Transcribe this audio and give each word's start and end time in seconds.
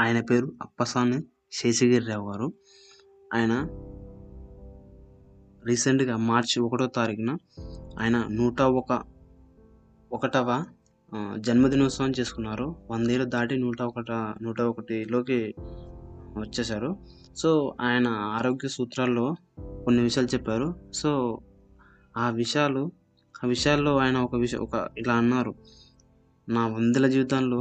ఆయన 0.00 0.20
పేరు 0.20 0.52
అప్పసాని 0.62 1.22
శేషగిరిరావు 1.52 2.32
గారు. 2.32 2.52
ఆయన 3.34 3.68
రీసెంట్గా 5.66 6.16
మార్చి 6.16 6.62
ఒకటో 6.62 6.86
తారీఖున 6.86 7.36
ఆయన 8.00 8.24
నూట 8.30 8.62
ఒక 8.62 9.02
ఒకటవ 10.12 10.64
జన్మదినోత్సవం 11.38 12.12
చేసుకున్నారు. 12.20 12.76
వందేళ్ళు 12.90 13.24
దాటి 13.24 13.56
నూట 13.56 13.82
ఒకట 13.82 14.10
నూట 14.42 14.60
ఒకటిలోకి 14.60 15.54
వచ్చేసారు 16.38 16.96
సో 17.36 17.74
ఆయన 17.80 18.08
ఆరోగ్య 18.08 18.68
సూత్రాల్లో 18.68 19.34
కొన్ని 19.84 20.02
విషయాలు 20.02 20.28
చెప్పారు. 20.34 20.74
సో 20.92 21.38
ఆ 22.16 22.30
విషయాలు 22.30 22.92
ఆ 23.44 23.46
విషయాల్లో 23.46 23.96
ఆయన 23.96 24.16
ఒక 24.16 24.34
విషయం 24.34 24.60
ఒక 24.60 24.88
ఇలా 24.98 25.14
అన్నారు. 25.14 25.54
నా 26.48 26.66
వందల 26.68 27.06
జీవితంలో 27.06 27.60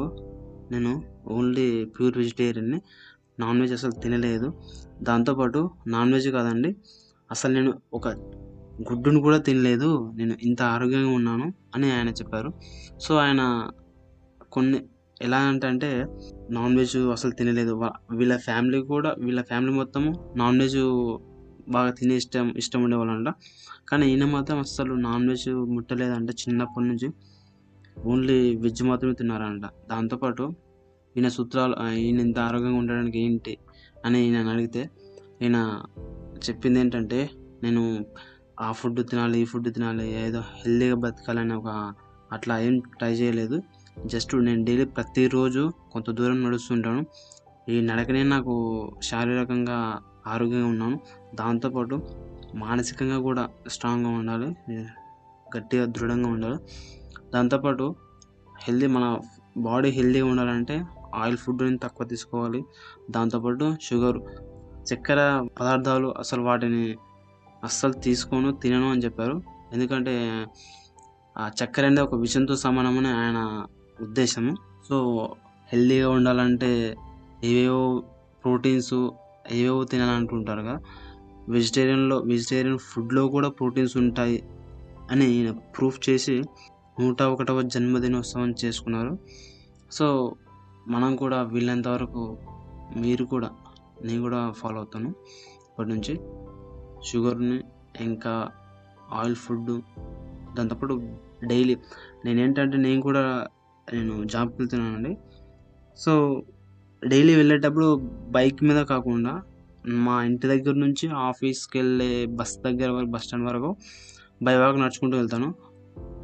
నేను 0.72 0.92
ఓన్లీ 1.28 1.86
ప్యూర్ 1.86 2.18
వెజిటేరియన్ని 2.18 2.80
నాన్ 3.40 3.62
వెజ్ 3.62 3.74
అసలు 3.74 3.92
తినలేదు. 3.92 4.48
దాంతోపాటు 5.04 5.60
నాన్ 5.88 6.14
వెజ్ 6.14 6.30
కాదండి 6.30 6.76
అసలు 7.32 7.54
నేను 7.54 7.74
ఒక 7.94 8.08
గుడ్డును 8.90 9.20
కూడా 9.22 9.38
తినలేదు 9.38 10.14
నేను 10.16 10.38
ఇంత 10.44 10.62
ఆరోగ్యంగా 10.62 11.10
ఉన్నాను 11.10 11.54
అని 11.76 11.88
ఆయన 11.92 12.10
చెప్పారు. 12.10 12.54
సో 13.00 13.16
ఆయన 13.16 13.72
కొన్ని 14.52 14.78
ఎలా 15.22 15.38
అంటే 15.38 15.90
నాన్ 16.52 16.76
వెజ్ 16.78 16.98
అసలు 16.98 17.32
తినలేదు. 17.32 17.74
వీళ్ళ 18.12 18.38
ఫ్యామిలీ 18.38 18.80
కూడా 18.82 19.16
వీళ్ళ 19.20 19.42
ఫ్యామిలీ 19.42 19.74
మొత్తము 19.74 20.12
నాన్ 20.36 20.60
వెజ్ 20.60 20.80
బాగా 21.70 21.90
తినే 21.92 22.16
ఇష్టం 22.16 22.54
ఇష్టం 22.58 22.84
ఉండేవాళ్ళంట. 22.84 23.30
కానీ 23.90 24.06
ఈయన 24.12 24.26
మాత్రం 24.26 24.58
అసలు 24.60 24.94
నాన్ 24.94 25.30
వెజ్ 25.30 25.50
ముట్టలేదంట 25.50 26.32
చిన్నప్పటి 26.32 26.88
నుంచి. 26.88 27.10
ఓన్లీ 28.06 28.56
వెజ్ 28.56 28.84
మాత్రమే 28.84 29.14
తిన్నారంట. 29.14 29.66
దాంతోపాటు 29.90 30.56
ఈయన 31.18 31.28
సూత్రాలు 31.28 31.76
ఈయన 31.90 32.20
ఇంత 32.20 32.40
ఆరోగ్యంగా 32.40 32.78
ఉండడానికి 32.78 33.20
ఏంటి 33.20 33.58
అని 34.06 34.20
ఈయన 34.28 34.48
అడిగితే 34.48 34.90
ఈయన 35.42 35.82
చెప్పింది 36.50 36.80
ఏంటంటే 36.80 37.30
నేను 37.64 38.06
ఆ 38.62 38.72
ఫుడ్ 38.72 39.10
తినాలి 39.10 39.40
ఈ 39.40 39.46
ఫుడ్ 39.46 39.74
తినాలి 39.74 40.14
ఏదో 40.14 40.40
హెల్దీగా 40.40 40.96
బతకాలని 40.96 41.54
ఒక 41.54 41.94
అట్లా 42.32 42.60
ఏం 42.60 42.80
ట్రై 42.80 43.14
చేయలేదు. 43.14 43.62
జస్ట్ 44.06 44.36
నేను 44.36 44.66
డైలీ 44.66 44.86
ప్రతిరోజు 44.86 45.72
కొంత 45.92 46.10
దూరం 46.12 46.44
నడుస్తుంటాను. 46.44 47.06
ఈ 47.70 47.82
నడకనే 47.82 48.24
నాకు 48.24 48.54
శారీరకంగా 49.04 50.00
ఆరోగ్యంగా 50.28 50.68
ఉన్నాను. 50.68 51.00
దాంతోపాటు 51.36 52.02
మానసికంగా 52.56 53.18
కూడా 53.18 53.50
స్ట్రాంగ్గా 53.68 54.10
ఉండాలి 54.10 54.76
గట్టిగా 55.58 55.86
దృఢంగా 55.86 56.30
ఉండాలి. 56.30 56.58
దాంతోపాటు 57.34 57.96
హెల్దీ 58.62 58.88
మన 58.88 59.18
బాడీ 59.60 59.90
హెల్దీగా 59.90 60.26
ఉండాలంటే 60.26 60.84
ఆయిల్ 61.16 61.38
ఫుడ్ 61.38 61.80
తక్కువ 61.84 62.08
తీసుకోవాలి. 62.08 62.64
దాంతోపాటు 63.12 63.76
షుగర్ 63.82 64.18
చక్కెర 64.94 65.48
పదార్థాలు 65.62 66.08
అసలు 66.08 66.42
వాటిని 66.42 66.96
అస్సలు 67.64 67.94
తీసుకోను 67.94 68.52
తినను 68.52 68.92
అని 68.92 69.02
చెప్పారు. 69.02 69.42
ఎందుకంటే 69.74 70.46
ఆ 71.38 71.50
చక్కెర 71.64 71.86
అనేది 71.86 72.02
ఒక 72.02 72.16
విషంతో 72.16 72.56
సమానమని 72.56 73.08
ఆయన 73.08 73.66
ఉద్దేశము. 74.02 74.56
సో 74.90 74.98
హెల్దీగా 75.74 76.10
ఉండాలంటే 76.10 76.96
ఏవేవో 77.44 78.04
ప్రోటీన్స్ 78.44 79.10
ఏవేవో 79.52 79.84
తినాలనుకుంటారు 79.84 80.62
కదా 80.62 80.80
వెజిటేరియన్లో 81.50 82.18
వెజిటేరియన్ 82.18 82.80
ఫుడ్లో 82.80 83.28
కూడా 83.28 83.50
ప్రోటీన్స్ 83.50 83.98
ఉంటాయి 83.98 84.44
అని 85.12 85.54
ప్రూఫ్ 85.78 86.10
చేసి 86.10 86.44
నూట 87.00 87.22
ఒకటవ 87.22 87.62
జన్మదినోత్సవం 87.62 88.56
చేసుకున్నారు. 88.66 89.18
సో 89.92 90.36
మనం 90.88 91.16
కూడా 91.16 91.44
వీళ్ళంత 91.44 91.88
వరకు 91.88 92.38
మీరు 92.98 93.24
కూడా 93.26 93.50
నేను 94.04 94.22
కూడా 94.22 94.52
ఫాలో 94.52 94.78
అవుతాను. 94.78 95.10
ఇప్పటి 95.70 95.90
నుంచి 95.90 96.20
షుగర్ని 97.04 97.64
ఇంకా 98.02 98.50
ఆయిల్ 99.12 99.36
ఫుడ్ 99.36 99.82
దాంతోపాటు 100.56 101.02
డైలీ 101.44 101.78
నేనేంటంటే 102.26 102.78
నేను 102.78 103.02
కూడా 103.02 103.48
నేను 103.94 104.24
జాబ్కి 104.24 104.56
వెళ్తున్నానండి. 104.60 105.18
సో 105.98 106.44
డైలీ 107.08 107.36
వెళ్ళేటప్పుడు 107.36 107.96
బైక్ 108.30 108.64
మీద 108.64 108.86
కాకుండా 108.86 109.42
మా 109.88 110.24
ఇంటి 110.24 110.48
దగ్గర 110.48 110.74
నుంచి 110.74 111.10
ఆఫీస్కి 111.10 111.78
వెళ్ళే 111.78 112.26
బస్ 112.26 112.58
దగ్గర 112.58 112.90
వరకు 112.90 113.10
బస్ 113.10 113.24
స్టాండ్ 113.24 113.46
వరకు 113.46 113.76
బైవాక్ 114.44 114.78
నడుచుకుంటూ 114.78 115.18
వెళ్తాను. 115.18 115.56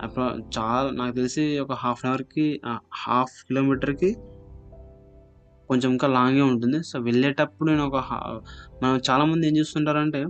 అప్పుడు 0.02 0.25
చాలా 0.59 0.90
నాకు 0.91 1.16
తెలిసి 1.16 1.59
ఒక 1.59 1.72
హాఫ్ 1.72 2.06
అన్ 2.06 2.13
అవర్కి 2.13 2.62
హాఫ్ 2.94 3.47
కిలోమీటర్కి 3.47 4.16
కొంచెం 5.68 5.91
ఇంకా 5.91 6.08
లాంగే 6.08 6.41
ఉంటుంది. 6.41 6.84
సో 6.84 7.00
వెళ్ళేటప్పుడు 7.00 7.72
నేను 7.72 7.88
ఒక 7.88 7.96
హా- 7.96 8.41
మనం 8.84 9.02
చాలామంది 9.09 9.47
ఏం 9.47 9.58
చేస్తుంటారంటే 9.58 10.28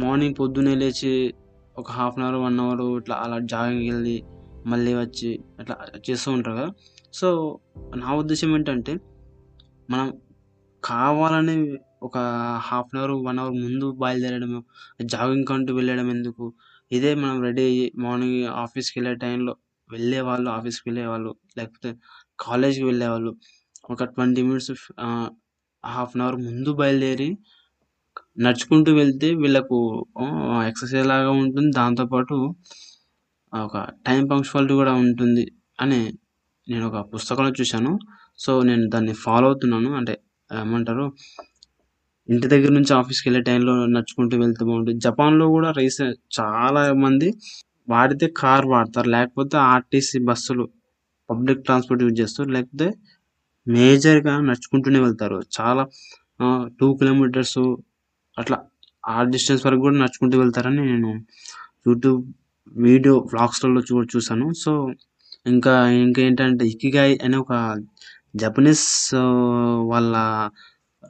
మార్నింగ్ 0.00 0.34
పొద్దున్నే 0.40 0.74
లేచి 0.74 1.34
ఒక 1.78 1.90
half 1.90 2.18
an 2.18 2.26
hour 2.26 2.36
one 2.36 2.60
hour 2.60 3.02
ఇట్లా 3.02 3.16
అలా 3.16 3.38
జాగింగ్ 3.38 3.92
వెళ్ళి 3.92 4.24
మళ్ళీ 4.66 4.94
వచ్చి 4.94 5.40
అట్లా 5.60 5.76
చేస్తూ 6.10 6.32
ఉంటారు 6.32 6.56
కదా. 6.56 6.70
సో 7.12 7.60
నా 7.96 8.14
ఉద్దేశం 8.14 8.54
ఏంటంటే 8.54 9.00
మనం 9.90 10.12
కావాలని 10.84 11.78
ఒక 12.02 12.18
half 12.62 12.86
an 12.94 13.00
hour 13.00 13.10
one 13.10 13.38
hour 13.38 13.52
ముందు 13.52 13.90
బయలుదేరడం 13.90 14.64
జాగింగ్ 15.02 15.46
కంటూ 15.46 15.74
వెళ్ళడం 15.74 16.10
ఎందుకు? 16.10 16.52
ఇదే 16.90 17.10
మనం 17.22 17.36
రెడీ 17.46 17.62
అయ్యి 17.70 17.86
మార్నింగ్ 18.04 18.40
ఆఫీస్కి 18.64 18.96
వెళ్ళే 18.98 19.14
టైంలో 19.24 19.52
వెళ్ళే 19.90 20.20
వాళ్ళు 20.28 20.48
ఆఫీస్కి 20.50 20.84
వెళ్ళేవాళ్ళు 20.88 21.30
లేకపోతే 21.58 21.90
కాలేజ్కి 22.40 22.84
వెళ్ళేవాళ్ళు. 22.84 23.30
ఒక 23.90 24.04
twenty 24.14 24.40
minutes 24.48 24.72
half 25.84 26.12
an 26.16 26.22
hour 26.24 26.36
ముందు 26.46 26.70
బయలుదేరి 26.80 27.28
నడుచుకుంటూ 28.38 28.90
వెళ్తే 29.00 29.28
వీళ్ళకు 29.42 29.78
ఎక్సర్సైజ్ 30.70 31.06
లాగా 31.12 31.30
ఉంటుంది. 31.44 31.70
దాంతోపాటు 31.80 32.36
ఒక 33.52 33.76
టైం 34.06 34.22
పంక్చువాలిటీ 34.32 34.74
కూడా 34.74 34.92
ఉంటుంది 35.04 35.44
అని 35.80 36.00
నేను 36.66 36.84
ఒక 36.90 36.98
పుస్తకంలో 37.14 37.52
చూశాను. 37.60 37.92
సో 38.38 38.50
నేను 38.62 38.84
దాన్ని 38.94 39.14
ఫాలో 39.24 39.46
అవుతున్నాను. 39.50 39.90
అంటే 40.00 40.14
ఏమంటారు? 40.50 41.06
ఇంటి 42.28 42.46
దగ్గర 42.52 42.70
నుంచి 42.78 42.92
ఆఫీస్కి 43.00 43.26
వెళ్ళే 43.28 43.42
టైంలో 43.48 43.74
నడుచుకుంటూ 43.94 44.34
వెళ్తే 44.42 44.62
బాగుంటుంది. 44.68 45.00
జపాన్లో 45.06 45.46
కూడా 45.56 45.68
రైస్ 45.78 46.00
చాలా 46.38 46.82
మంది 47.04 47.28
వాడితే 47.88 48.26
కార్ 48.40 48.66
వాడతారు. 48.66 49.08
లేకపోతే 49.08 49.56
ఆర్టీసీ 49.74 50.18
బస్సులు 50.30 50.64
పబ్లిక్ 51.28 51.62
ట్రాన్స్పోర్ట్ 51.66 52.02
యూజ్ 52.06 52.18
చేస్తారు. 52.22 52.50
లేకపోతే 52.56 52.88
మేజర్గా 53.66 54.34
నడుచుకుంటూనే 54.48 55.00
వెళ్తారు. 55.06 55.38
చాలా 55.58 55.82
టూ 56.80 56.86
కిలోమీటర్స్ 57.00 57.58
అట్లా 58.36 58.58
ఆ 59.04 59.16
డిస్టెన్స్ 59.34 59.62
వరకు 59.66 59.82
కూడా 59.86 59.96
నడుచుకుంటూ 60.02 60.36
వెళ్తారని 60.38 60.82
నేను 60.92 61.10
యూట్యూబ్ 61.88 62.22
వీడియో 62.84 63.14
వ్లాగ్స్లలో 63.32 63.80
చూ 63.88 63.96
చూసాను 64.14 64.46
సో 64.62 64.72
ఇంకా 65.46 65.74
ఇంకేంటంటే 66.02 66.64
ఇకిగాయ్ 66.66 67.14
అనే 67.26 67.36
ఒక 67.44 67.52
జపనీస్ 68.34 68.86
వాళ్ళ 69.92 70.14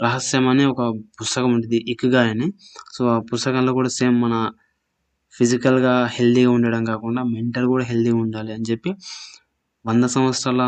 రహస్యం 0.03 0.49
అనే 0.49 0.67
ఒక 0.67 1.01
పుస్తకం 1.21 1.53
ఉంటుంది 1.55 1.85
ఇకిగాయ్ 1.89 2.31
అని. 2.31 2.53
సో 2.95 3.07
ఆ 3.07 3.19
పుస్తకంలో 3.21 3.73
కూడా 3.73 3.89
సేమ్ 3.89 4.21
మన 4.21 4.51
ఫిజికల్గా 5.33 6.07
హెల్దీగా 6.07 6.51
ఉండడం 6.51 6.85
కాకుండా 6.85 7.23
మెంటల్ 7.23 7.67
కూడా 7.67 7.85
హెల్దీగా 7.85 8.17
ఉండాలి 8.17 8.53
అని 8.53 8.65
చెప్పి 8.71 8.95
వంద 9.87 10.05
సంవత్సరాల 10.05 10.63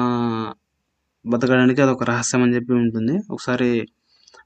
బతకడానికి 1.26 1.82
అది 1.82 1.90
ఒక 1.90 2.04
రహస్యం 2.04 2.42
అని 2.42 2.54
చెప్పి 2.54 2.72
ఉంటుంది. 2.72 3.20
ఒకసారి 3.30 3.86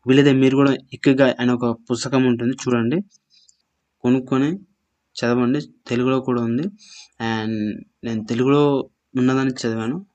వీలైతే 0.07 0.33
మీరు 0.33 0.57
కూడా 0.57 0.77
ఇక్కగా 0.93 1.35
అనే 1.41 1.53
ఒక 1.53 1.77
పుస్తకం 1.91 2.25
ఉంటుంది 2.25 2.56
చూడండి. 2.56 3.03
కొనుక్కొని 4.01 4.51
చదవండి. 5.17 5.61
తెలుగులో 5.87 6.21
కూడా 6.21 6.43
ఉంది. 6.43 6.62
అండ్ 7.21 7.85
నేను 8.05 8.25
తెలుగులో 8.25 8.89
ఉన్నదాన్ని 9.17 9.55
చదివాను. 9.55 10.06